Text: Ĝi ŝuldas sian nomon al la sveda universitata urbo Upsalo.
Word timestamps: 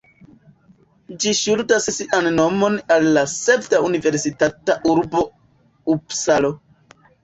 Ĝi 1.23 1.33
ŝuldas 1.39 1.91
sian 1.99 2.31
nomon 2.39 2.79
al 2.97 3.07
la 3.19 3.27
sveda 3.37 3.85
universitata 3.93 4.83
urbo 4.97 5.27
Upsalo. 5.99 6.57